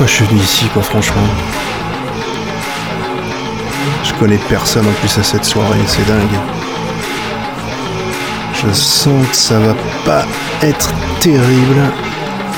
[0.00, 1.26] Pourquoi je suis venu ici, quoi, franchement
[4.02, 6.40] Je connais personne en plus à cette soirée, c'est dingue.
[8.54, 9.74] Je sens que ça va
[10.06, 10.24] pas
[10.62, 11.82] être terrible.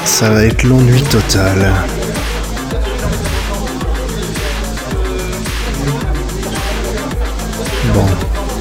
[0.04, 1.72] Ça va être l'ennui total.
[7.92, 8.06] Bon,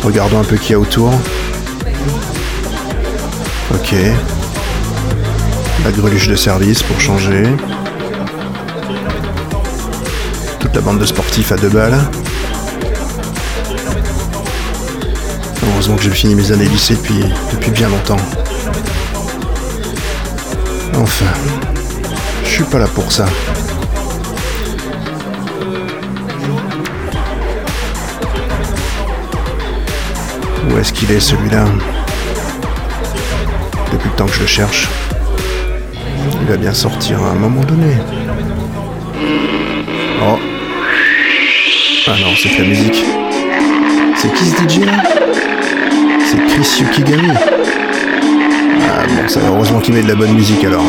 [0.03, 1.13] regardons un peu qui y a autour.
[3.75, 3.93] Ok.
[5.84, 7.43] La greluche de service pour changer.
[10.73, 11.99] La bande de sportifs à deux balles.
[15.67, 18.17] Heureusement que j'ai fini mes années lycée depuis, depuis bien longtemps.
[20.95, 21.26] Enfin,
[22.45, 23.26] je suis pas là pour ça.
[30.70, 31.65] Où est-ce qu'il est celui-là
[33.91, 34.88] Depuis le temps que je le cherche.
[36.41, 37.98] Il va bien sortir à un moment donné.
[40.23, 40.51] Oh.
[42.13, 43.05] Ah non, c'est que la musique.
[44.17, 45.01] C'est qui ce DJ là
[46.29, 47.29] C'est Chris Yukigami.
[48.81, 50.84] Ah bon, ça heureusement qu'il met de la bonne musique alors.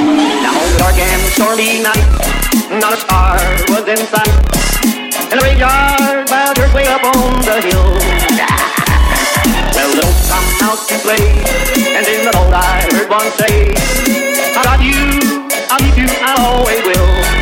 [16.25, 17.42] I'll always will.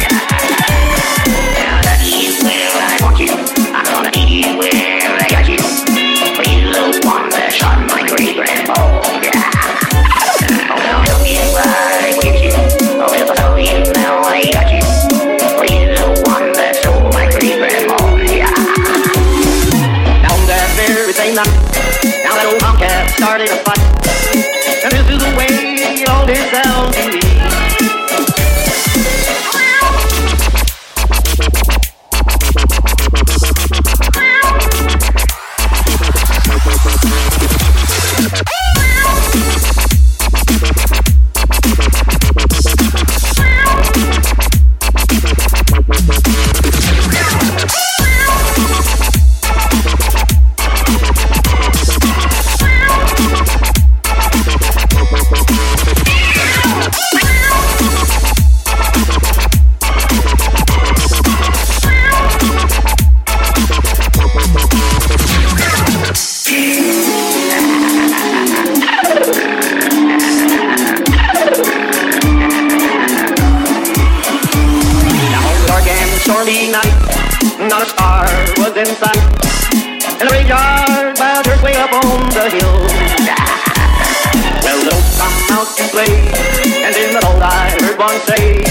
[76.51, 78.27] And night, not a star
[78.59, 79.23] was in sight.
[80.19, 82.75] And the graveyard by church way up on the hill.
[84.65, 86.11] Well, don't come out to play.
[86.83, 88.65] And in the cold, I heard one say,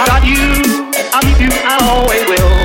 [0.00, 2.63] I got you, I'll keep you, I always will.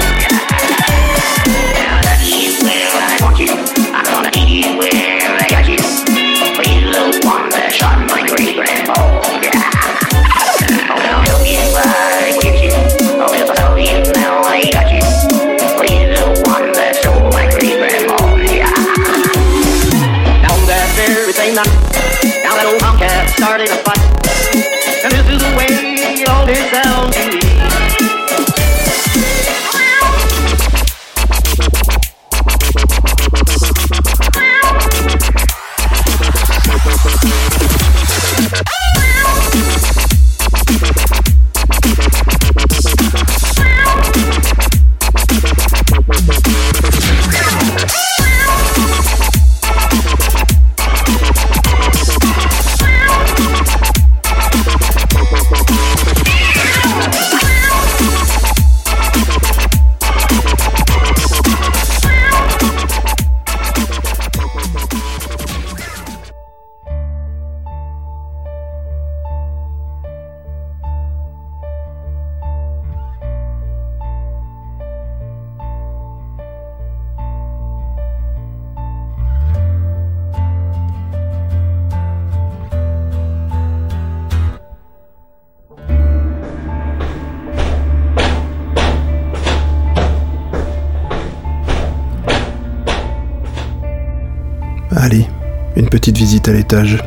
[96.17, 97.03] Visite à l'étage.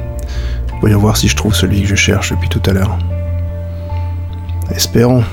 [0.81, 2.99] Voyons voir si je trouve celui que je cherche depuis tout à l'heure.
[4.75, 5.25] Espérons.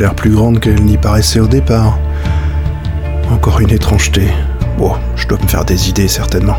[0.00, 1.98] L'air plus grande qu'elle n'y paraissait au départ.
[3.30, 4.28] Encore une étrangeté.
[4.78, 6.56] Bon, je dois me faire des idées certainement.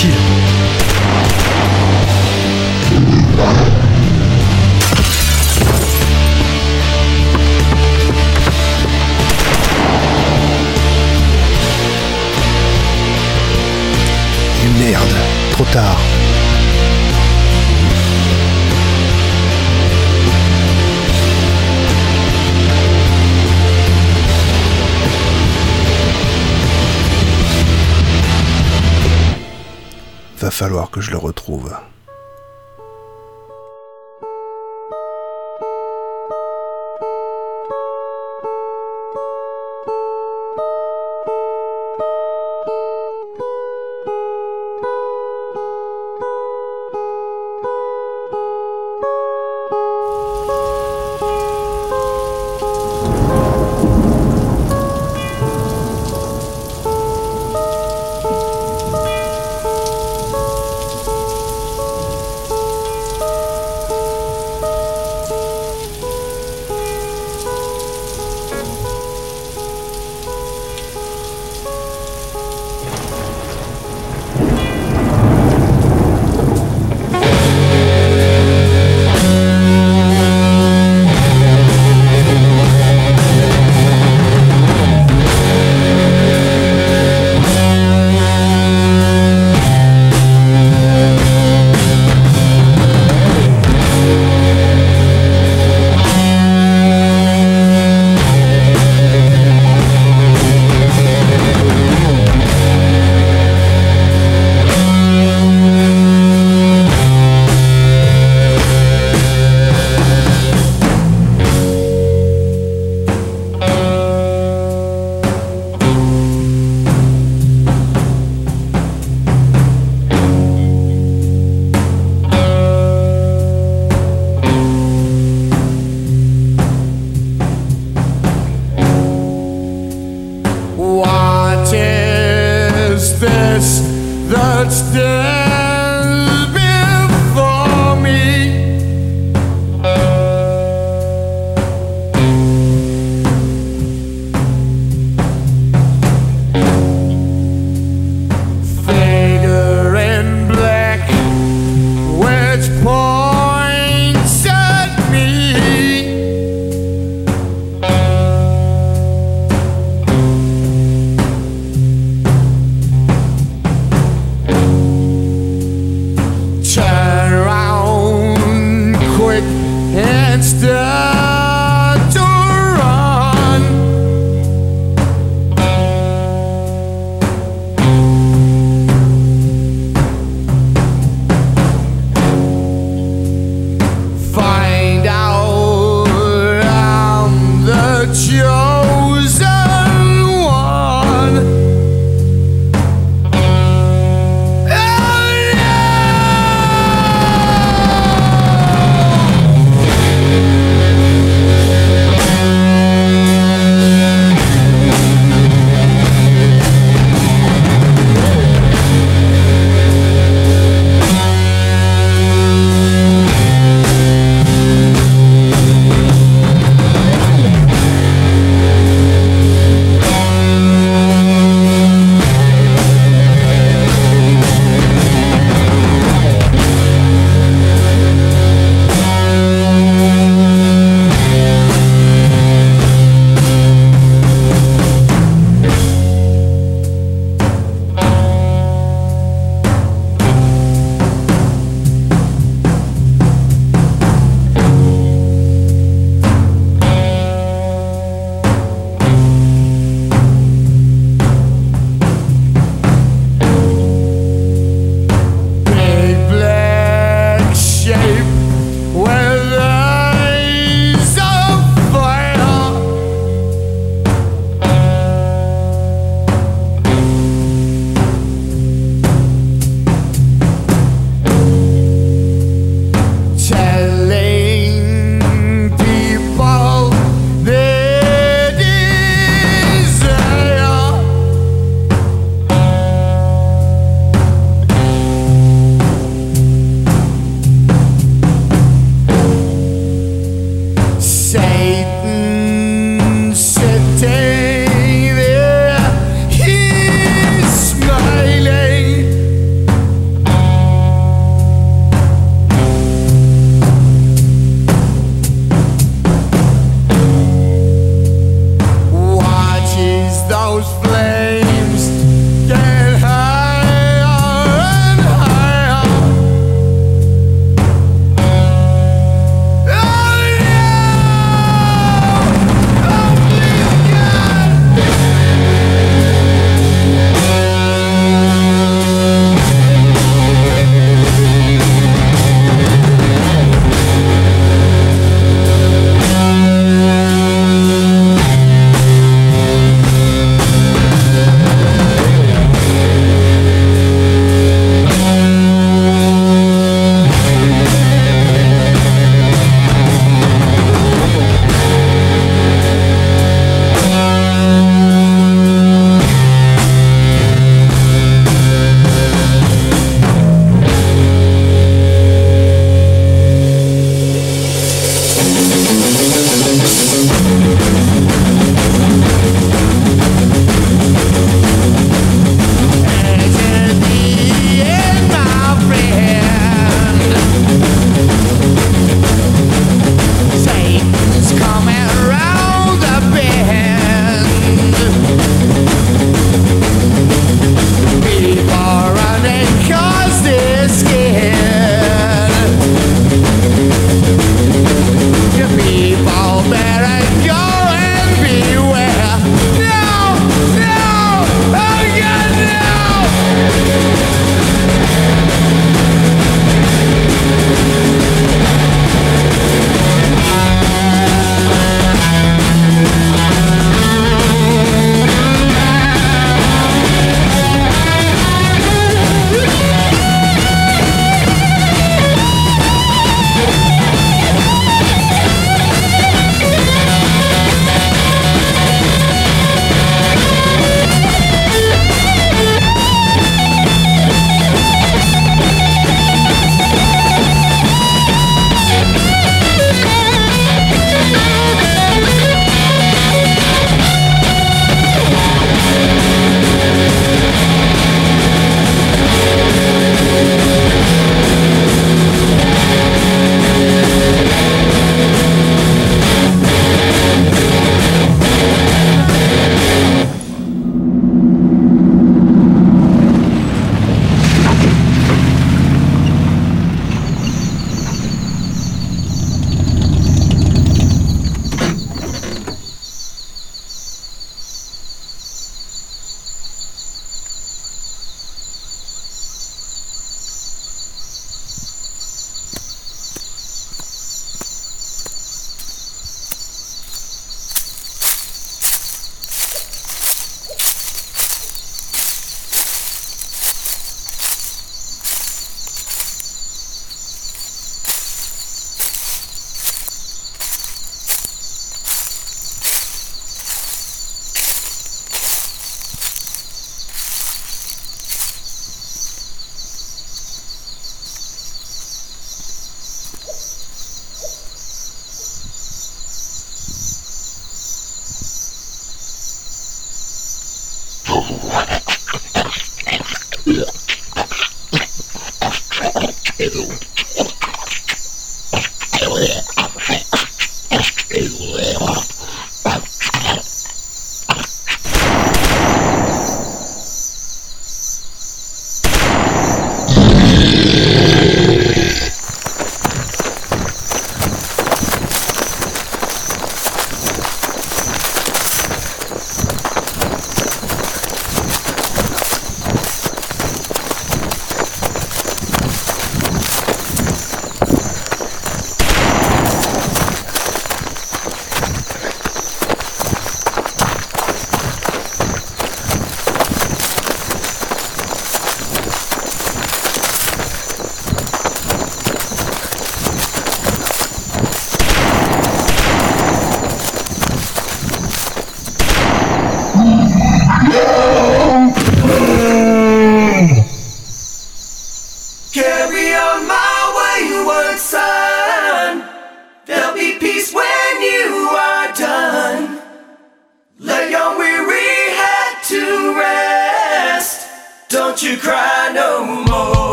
[0.00, 0.39] 气
[30.40, 31.76] Va falloir que je le retrouve.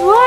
[0.00, 0.23] this.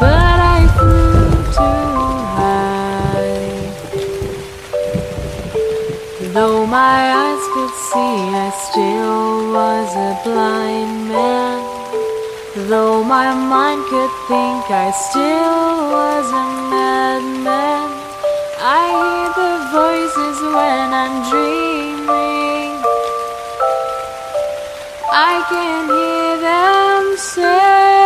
[0.00, 1.90] but I flew too
[2.38, 3.66] high.
[6.32, 11.60] Though my eyes could see, I still was a blind man.
[12.70, 17.88] Though my mind could think, I still was a madman.
[18.58, 21.75] I hear the voices when I'm dreaming.
[25.48, 28.05] Can hear them say,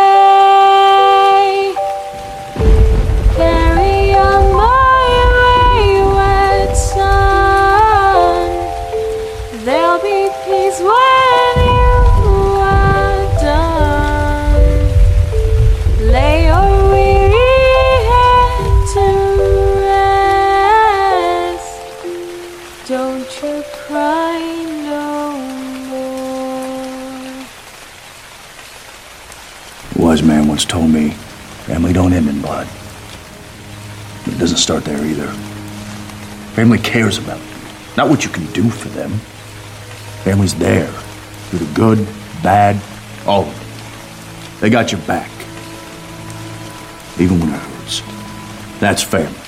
[30.61, 31.09] once told me,
[31.65, 32.67] family don't end in blood.
[34.23, 35.27] But it doesn't start there either.
[36.53, 37.55] Family cares about you,
[37.97, 39.09] not what you can do for them.
[40.23, 40.85] Family's there
[41.49, 42.05] through the good,
[42.43, 42.79] bad,
[43.25, 44.61] all of it.
[44.61, 45.31] They got your back,
[47.19, 48.03] even when it hurts.
[48.79, 49.40] That's family.